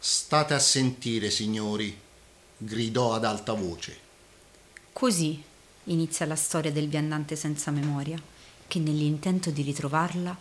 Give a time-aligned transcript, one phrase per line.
[0.00, 1.98] State a sentire, signori,
[2.56, 3.98] gridò ad alta voce.
[4.92, 5.42] Così
[5.84, 8.16] inizia la storia del viandante senza memoria,
[8.68, 10.38] che nell'intento di ritrovarla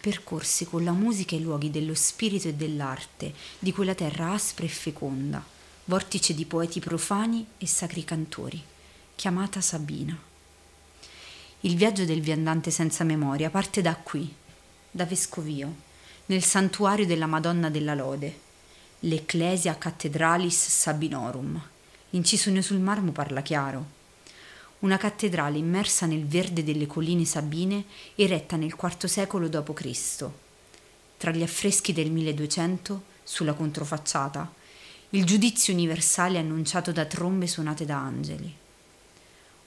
[0.00, 4.68] percorsi con la musica i luoghi dello spirito e dell'arte, di quella terra aspra e
[4.68, 5.44] feconda,
[5.86, 8.62] vortice di poeti profani e sacri cantori,
[9.16, 10.16] chiamata Sabina.
[11.62, 14.32] Il viaggio del viandante senza memoria parte da qui,
[14.88, 15.74] da Vescovio,
[16.26, 18.48] nel santuario della Madonna della Lode,
[19.04, 21.58] l'Ecclesia Cathedralis Sabinorum.
[22.10, 23.98] L'incisione sul marmo parla chiaro.
[24.80, 27.84] Una cattedrale immersa nel verde delle colline sabine,
[28.14, 30.28] eretta nel IV secolo d.C.
[31.16, 34.52] Tra gli affreschi del 1200, sulla controfacciata,
[35.10, 38.54] il giudizio universale annunciato da trombe suonate da angeli.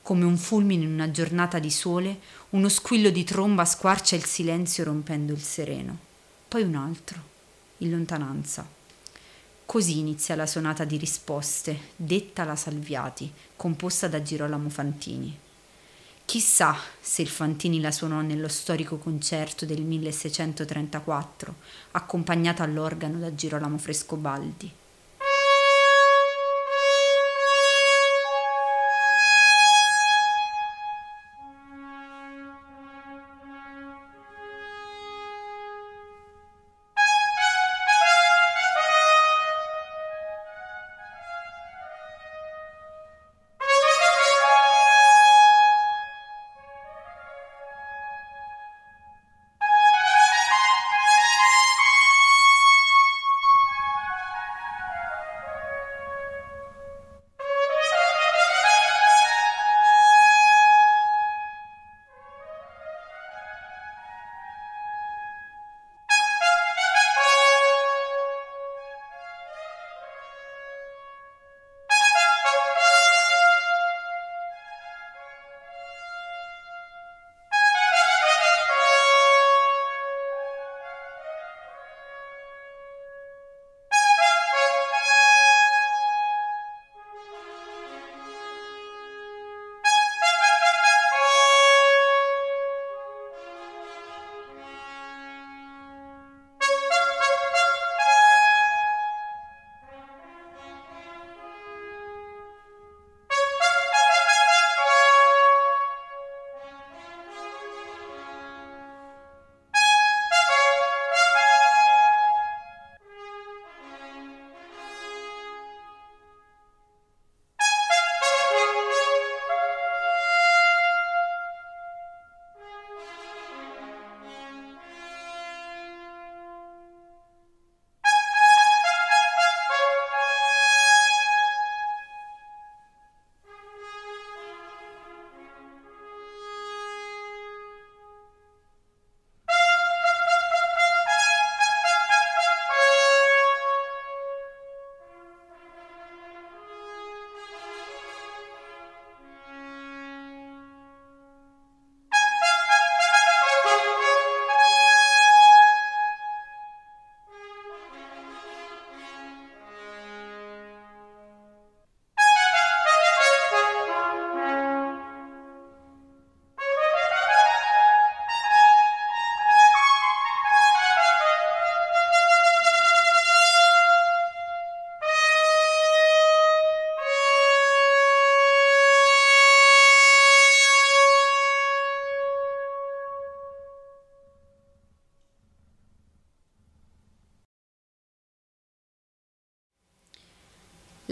[0.04, 2.20] Come un fulmine in una giornata di sole,
[2.52, 5.98] uno squillo di tromba squarcia il silenzio rompendo il sereno.
[6.48, 7.20] Poi un altro,
[7.78, 8.82] in lontananza
[9.66, 15.40] Così inizia la sonata di risposte, detta la Salviati, composta da Girolamo Fantini.
[16.26, 21.56] Chissà se il Fantini la suonò nello storico concerto del 1634,
[21.92, 24.72] accompagnata all'organo da Girolamo Frescobaldi.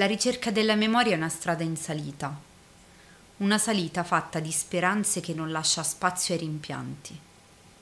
[0.01, 2.35] La ricerca della memoria è una strada in salita,
[3.37, 7.19] una salita fatta di speranze che non lascia spazio ai rimpianti.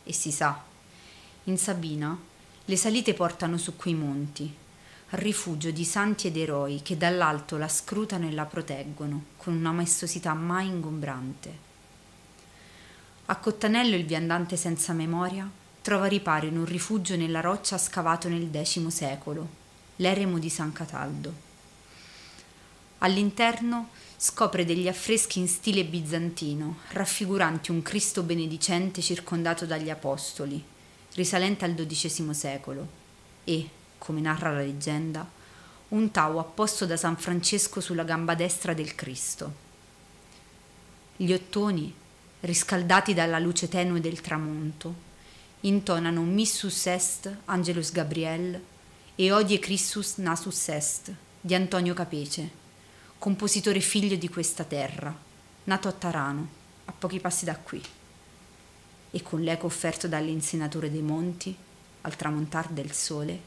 [0.04, 0.62] E si sa,
[1.46, 2.20] in Sabina
[2.66, 4.54] le salite portano su quei monti,
[5.12, 10.34] rifugio di santi ed eroi che dall'alto la scrutano e la proteggono con una maestosità
[10.34, 11.58] mai ingombrante.
[13.28, 15.50] A Cottanello il viandante senza memoria
[15.82, 19.48] trova riparo in un rifugio nella roccia scavato nel X secolo,
[19.96, 21.48] l'eremo di San Cataldo.
[23.00, 30.62] All'interno scopre degli affreschi in stile bizantino, raffiguranti un Cristo benedicente circondato dagli apostoli,
[31.14, 32.88] risalente al XII secolo,
[33.46, 35.26] e, come narra la leggenda,
[35.90, 39.68] un tau apposto da San Francesco sulla gamba destra del Cristo.
[41.16, 41.94] Gli ottoni,
[42.42, 45.08] riscaldati dalla luce tenue del tramonto,
[45.62, 48.62] intonano Missus est Angelus Gabriel
[49.16, 52.59] e Odie Christus nasus est di Antonio Capece,
[53.20, 55.14] compositore figlio di questa terra,
[55.66, 56.48] nato a Tarano,
[56.86, 57.84] a pochi passi da qui.
[59.12, 61.54] E con l'eco offerto dall'insenatore dei monti,
[62.02, 63.42] al tramontar del sole,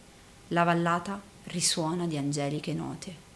[0.48, 3.30] la vallata risuona di angeliche note.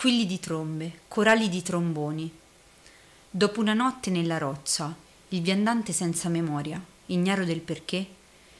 [0.00, 2.32] Squilli di trombe, corali di tromboni.
[3.28, 4.96] Dopo una notte nella roccia,
[5.28, 8.06] il viandante senza memoria, ignaro del perché,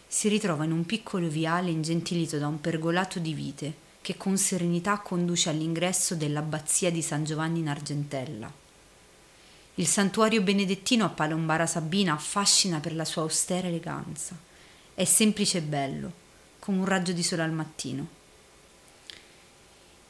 [0.07, 4.99] si ritrova in un piccolo viale ingentilito da un pergolato di vite che con serenità
[4.99, 8.53] conduce all'ingresso dell'abbazia di San Giovanni in Argentella.
[9.77, 14.37] Il santuario benedettino a Palombara Sabina affascina per la sua austera eleganza.
[14.93, 16.13] È semplice e bello,
[16.59, 18.19] come un raggio di sole al mattino.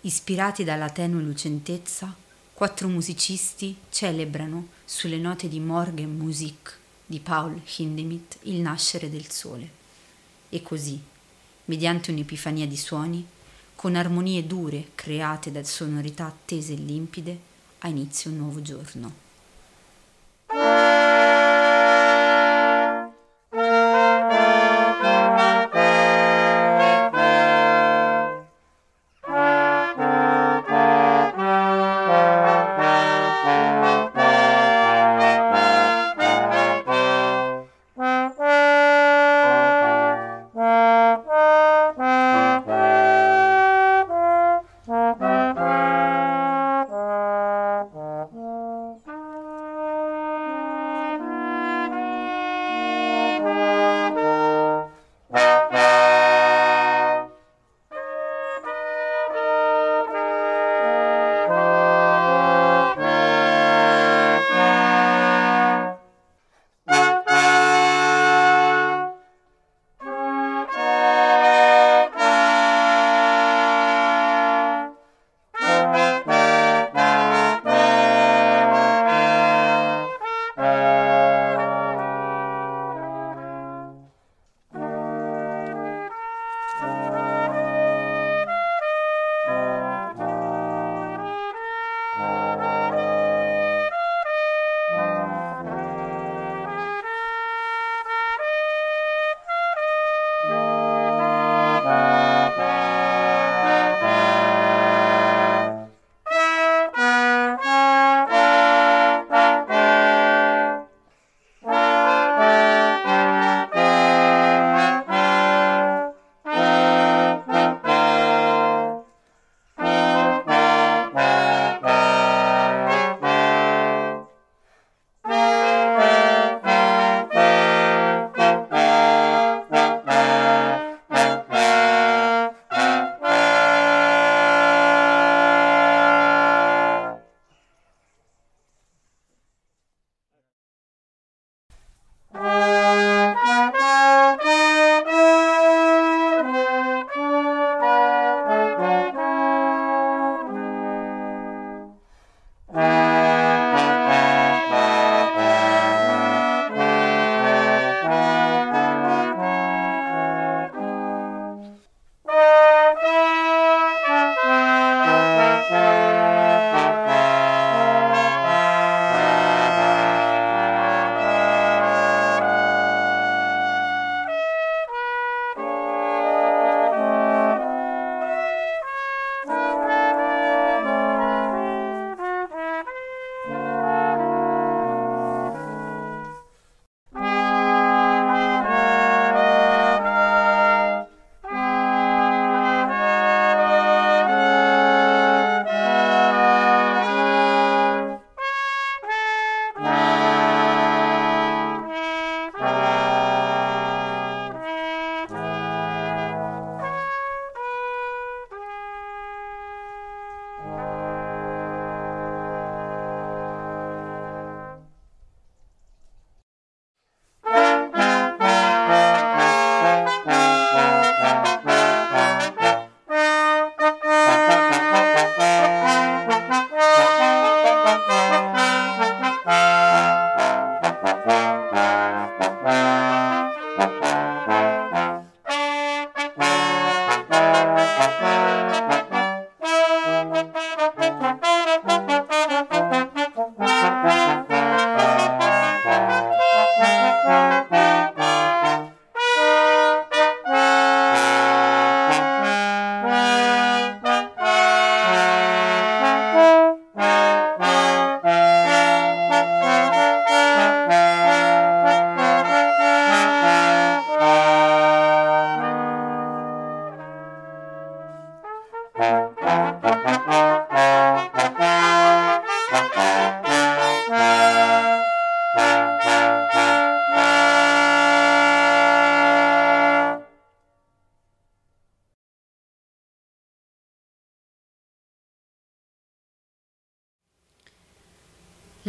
[0.03, 2.17] Ispirati dalla tenue lucentezza,
[2.55, 9.69] quattro musicisti celebrano sulle note di Morgen Musik di Paul Hindemith il nascere del sole.
[10.49, 10.99] E così,
[11.67, 13.27] mediante un'epifania di suoni,
[13.77, 17.39] con armonie dure create da sonorità attese e limpide,
[17.81, 19.29] ha inizio un nuovo giorno.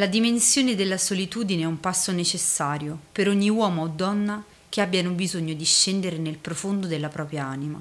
[0.01, 5.11] La dimensione della solitudine è un passo necessario per ogni uomo o donna che abbiano
[5.11, 7.79] bisogno di scendere nel profondo della propria anima.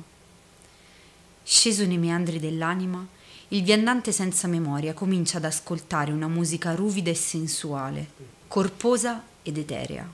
[1.42, 3.06] Sceso nei meandri dell'anima,
[3.48, 8.10] il viandante senza memoria comincia ad ascoltare una musica ruvida e sensuale,
[8.48, 10.06] corposa ed eterea.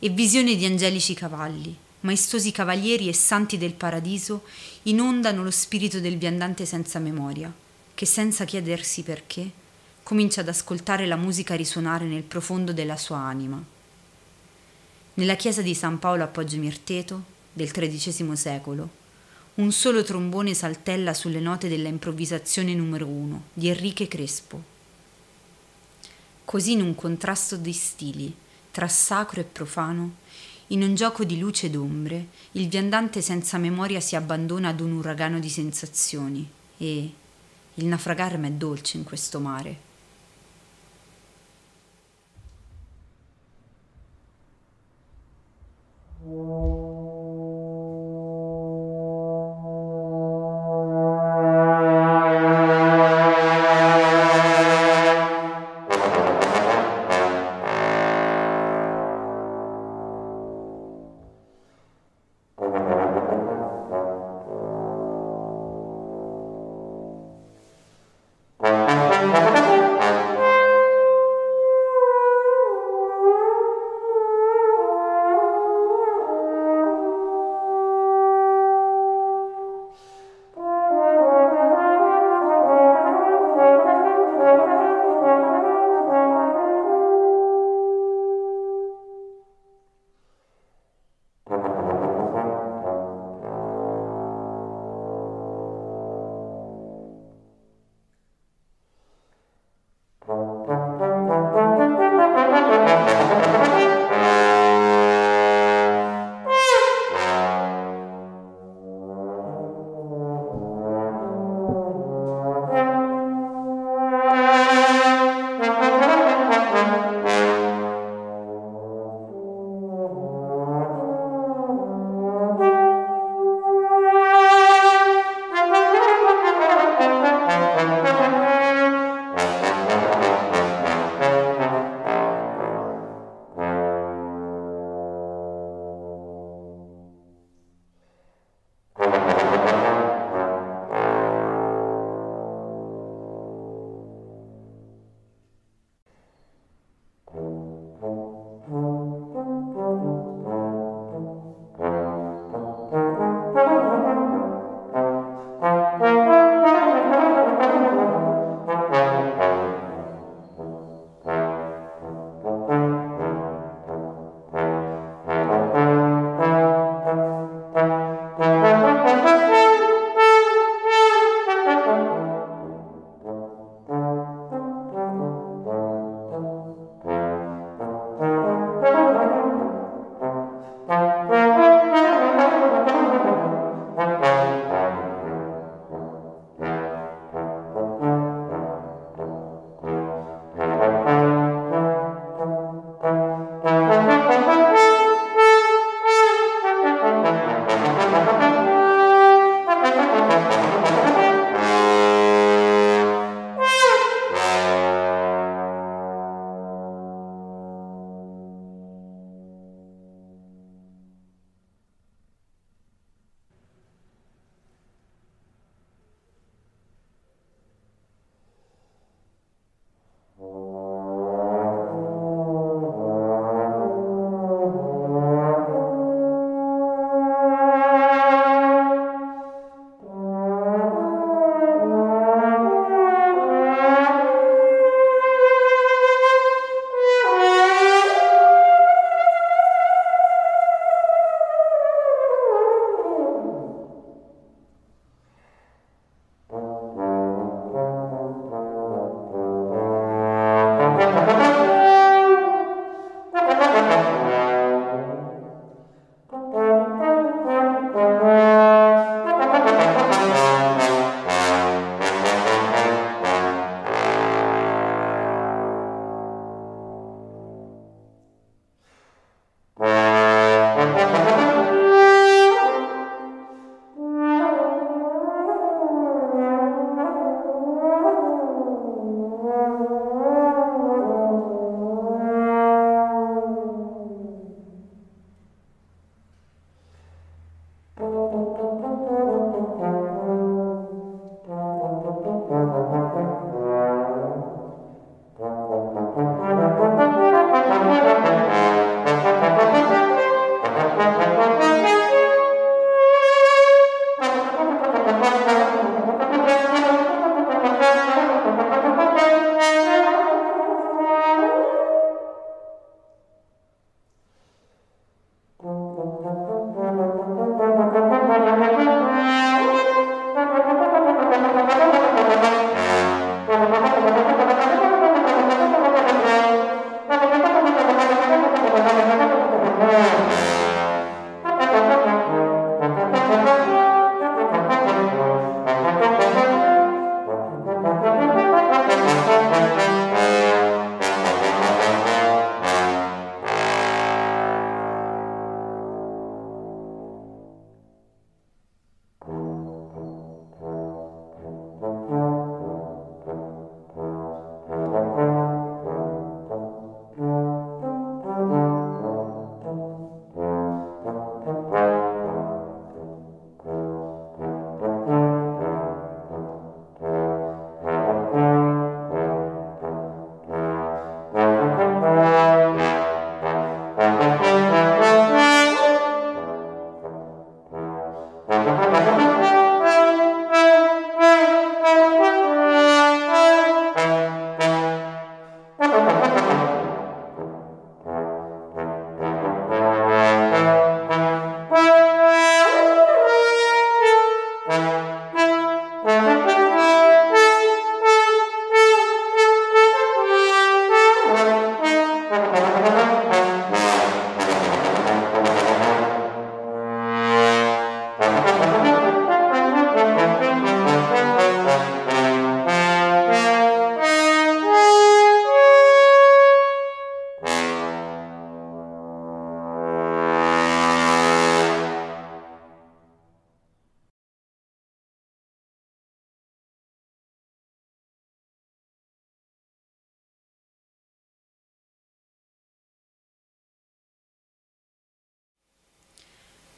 [0.00, 4.42] E visione di angelici cavalli, maestosi cavalieri e santi del paradiso
[4.84, 7.54] inondano lo spirito del viandante senza memoria,
[7.94, 9.64] che senza chiedersi perché
[10.06, 13.60] comincia ad ascoltare la musica risuonare nel profondo della sua anima.
[15.14, 18.88] Nella chiesa di San Paolo a Poggio Mirteto, del XIII secolo,
[19.54, 24.62] un solo trombone saltella sulle note della improvvisazione numero uno di Enrique Crespo.
[26.44, 28.32] Così in un contrasto di stili,
[28.70, 30.18] tra sacro e profano,
[30.68, 34.92] in un gioco di luce ed ombre, il viandante senza memoria si abbandona ad un
[34.92, 37.12] uragano di sensazioni e
[37.74, 39.85] il naufragare m'è dolce in questo mare.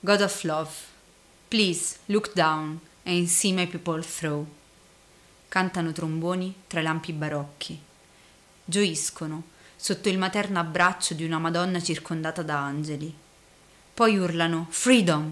[0.09, 0.71] God of love,
[1.49, 4.47] please look down and see my people through.
[5.51, 7.79] Cantano tromboni tra lampi barocchi.
[8.65, 9.43] Gioiscono
[9.77, 13.15] sotto il materno abbraccio di una Madonna circondata da angeli.
[13.93, 15.31] Poi urlano Freedom!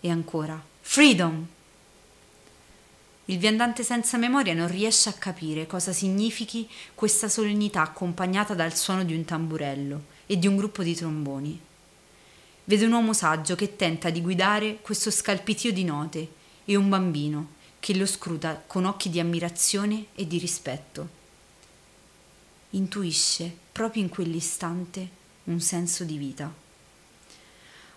[0.00, 1.46] E ancora Freedom!
[3.24, 9.02] Il viandante senza memoria non riesce a capire cosa significhi questa solennità accompagnata dal suono
[9.02, 11.68] di un tamburello e di un gruppo di tromboni.
[12.70, 16.28] Vede un uomo saggio che tenta di guidare questo scalpitio di note
[16.64, 21.08] e un bambino che lo scruta con occhi di ammirazione e di rispetto.
[22.70, 25.08] Intuisce proprio in quell'istante
[25.46, 26.54] un senso di vita.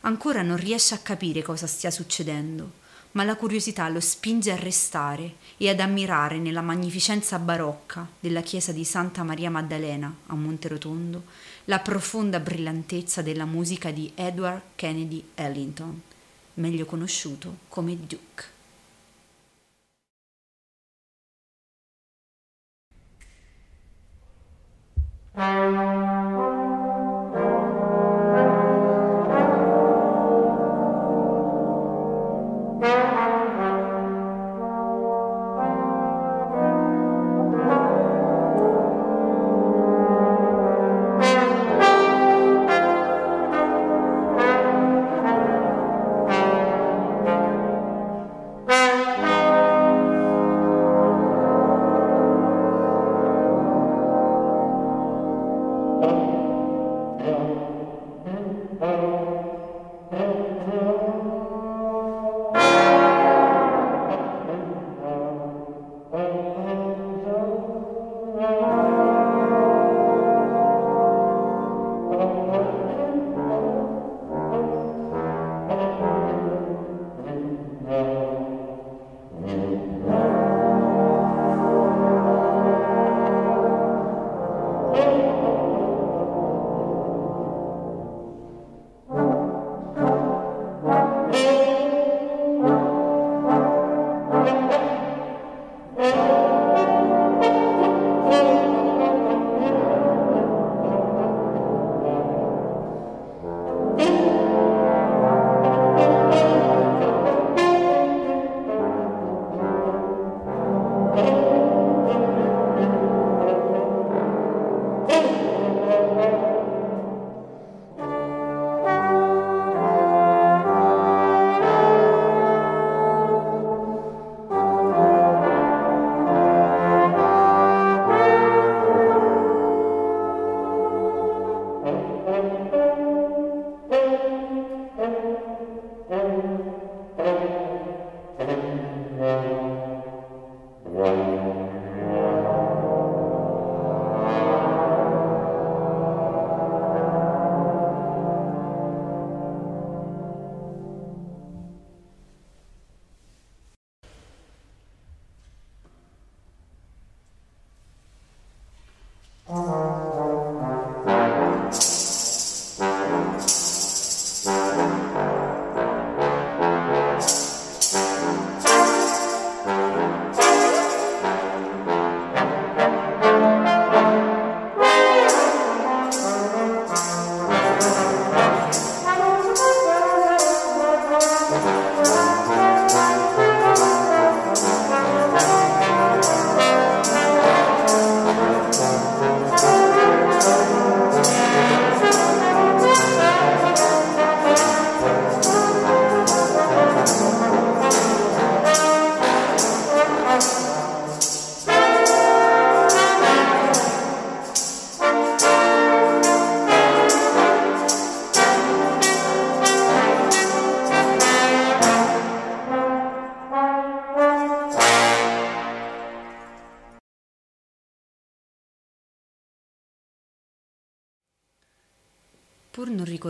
[0.01, 2.81] Ancora non riesce a capire cosa stia succedendo
[3.13, 8.71] ma la curiosità lo spinge a restare e ad ammirare nella magnificenza barocca della chiesa
[8.71, 11.23] di Santa Maria Maddalena a Monterotondo
[11.65, 16.01] la profonda brillantezza della musica di Edward Kennedy Ellington,
[16.55, 18.51] meglio conosciuto come Duke.
[25.33, 26.12] Pur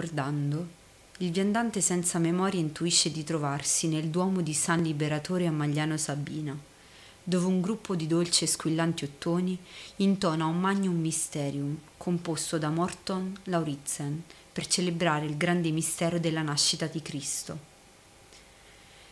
[0.03, 0.67] ricordando,
[1.19, 6.57] il viandante senza memoria intuisce di trovarsi nel duomo di San Liberatore a Magliano Sabina,
[7.23, 9.57] dove un gruppo di dolci e squillanti ottoni
[9.97, 16.85] intona un magnum mysterium composto da Morton Lauritzen per celebrare il grande mistero della nascita
[16.87, 17.71] di Cristo.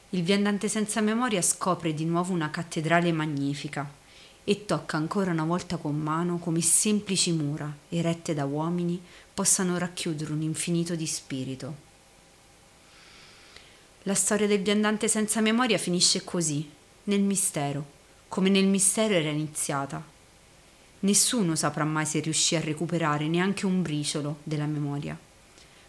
[0.10, 3.90] Il viandante senza memoria scopre di nuovo una cattedrale magnifica
[4.44, 9.02] e tocca ancora una volta con mano come semplici mura, erette da uomini,
[9.34, 11.90] possano racchiudere un infinito di spirito.
[14.04, 16.68] La storia del viandante senza memoria finisce così,
[17.04, 17.86] nel mistero,
[18.28, 20.04] come nel mistero era iniziata.
[21.02, 25.18] Nessuno saprà mai se riuscì a recuperare neanche un briciolo della memoria.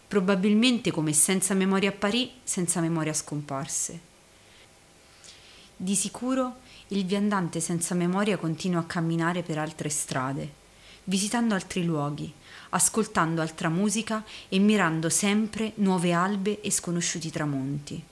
[0.07, 3.99] Probabilmente come senza memoria apparì, senza memoria scomparse.
[5.75, 6.57] Di sicuro
[6.93, 10.61] il viandante senza memoria continua a camminare per altre strade,
[11.05, 12.31] visitando altri luoghi,
[12.69, 18.03] ascoltando altra musica e mirando sempre nuove albe e sconosciuti tramonti.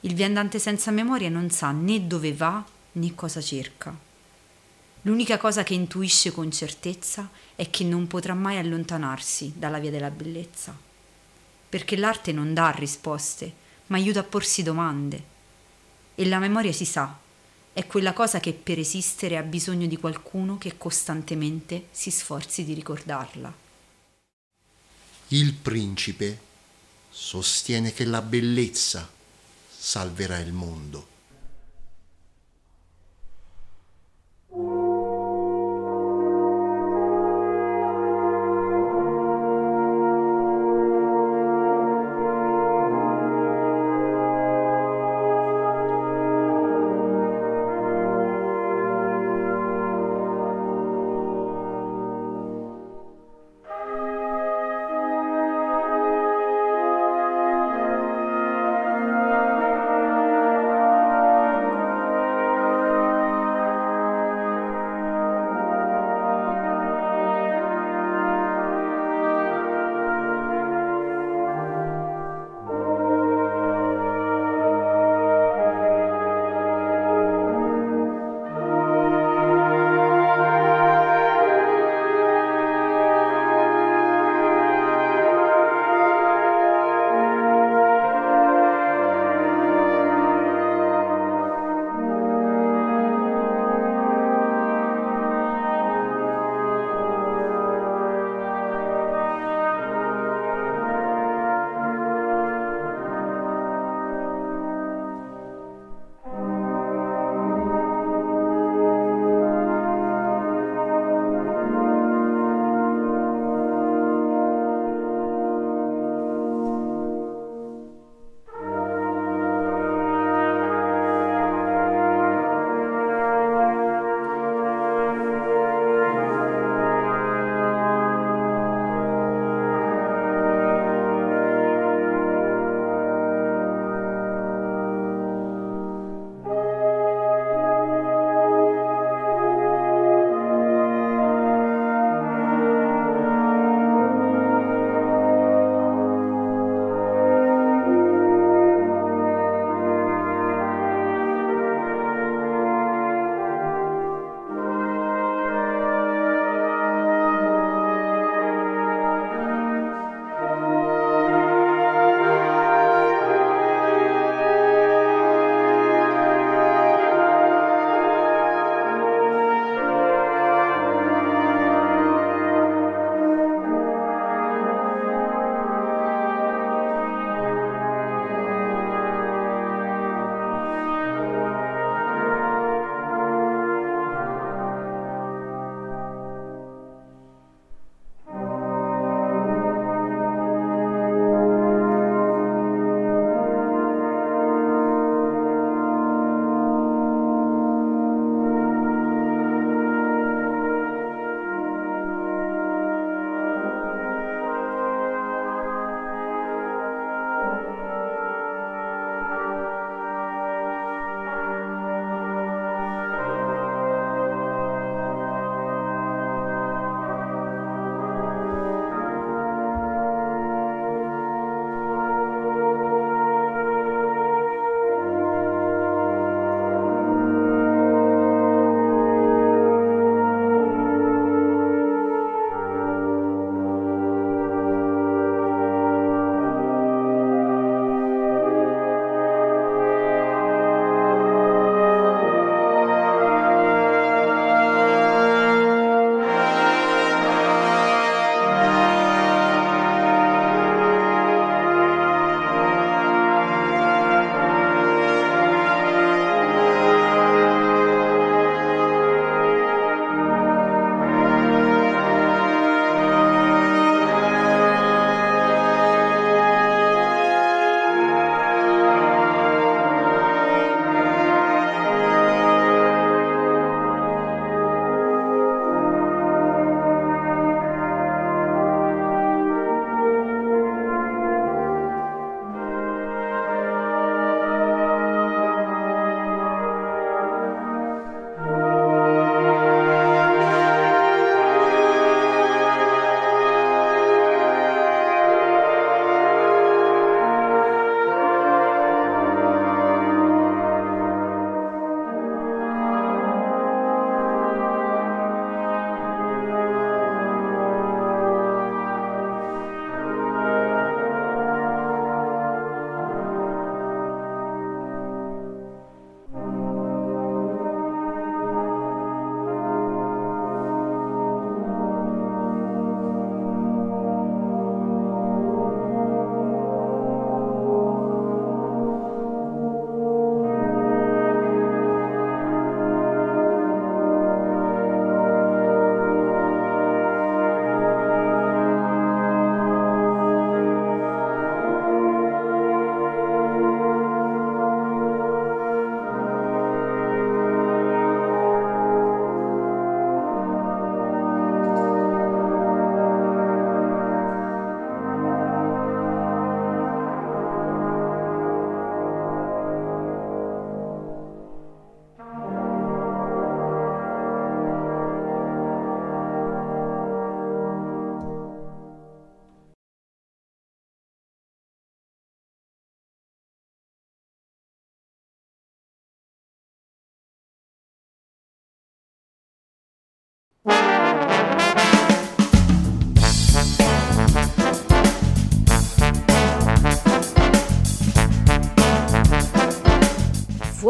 [0.00, 3.96] Il viandante senza memoria non sa né dove va né cosa cerca.
[5.02, 10.10] L'unica cosa che intuisce con certezza è che non potrà mai allontanarsi dalla via della
[10.10, 10.76] bellezza,
[11.68, 13.52] perché l'arte non dà risposte,
[13.88, 15.30] ma aiuta a porsi domande.
[16.14, 17.18] E la memoria si sa,
[17.72, 22.74] è quella cosa che per esistere ha bisogno di qualcuno che costantemente si sforzi di
[22.74, 23.52] ricordarla.
[25.28, 26.38] Il principe
[27.08, 29.10] sostiene che la bellezza
[29.74, 31.11] salverà il mondo.